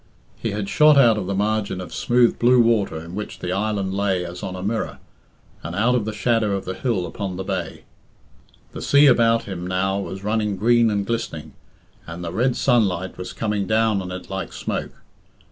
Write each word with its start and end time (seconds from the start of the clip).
He 0.35 0.49
had 0.49 0.67
shot 0.67 0.97
out 0.97 1.15
of 1.19 1.27
the 1.27 1.35
margin 1.35 1.79
of 1.79 1.93
smooth 1.93 2.39
blue 2.39 2.59
water 2.59 2.99
in 3.05 3.13
which 3.13 3.37
the 3.37 3.51
island 3.51 3.93
lay 3.93 4.25
as 4.25 4.41
on 4.41 4.55
a 4.55 4.63
mirror, 4.63 4.97
and 5.61 5.75
out 5.75 5.93
of 5.93 6.05
the 6.05 6.11
shadow 6.11 6.55
of 6.55 6.65
the 6.65 6.73
hill 6.73 7.05
upon 7.05 7.35
the 7.35 7.43
bay. 7.43 7.83
The 8.71 8.81
sea 8.81 9.05
about 9.05 9.43
him 9.43 9.67
now 9.67 9.99
was 9.99 10.23
running 10.23 10.57
green 10.57 10.89
and 10.89 11.05
glistening, 11.05 11.53
and 12.07 12.23
the 12.23 12.33
red 12.33 12.55
sun? 12.55 12.87
light 12.87 13.19
was 13.19 13.31
coming 13.31 13.67
down 13.67 14.01
on 14.01 14.11
it 14.11 14.27
like 14.27 14.53
smoke. 14.53 15.03